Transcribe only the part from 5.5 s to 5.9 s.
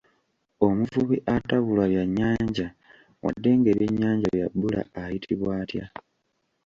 atya?